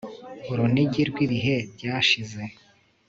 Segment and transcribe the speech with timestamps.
[0.51, 2.41] Urunigi rwibihe byashize